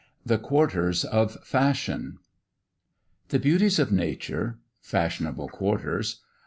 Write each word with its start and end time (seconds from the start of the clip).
The 0.25 0.39
Quarters 0.39 1.05
of 1.05 1.35
Fashion. 1.43 2.17
THE 3.29 3.37
BEAUTIES 3.37 3.77
OF 3.77 3.91
NATURE. 3.91 4.57
FASHIONABLE 4.79 5.49
QUARTERS. 5.49 6.21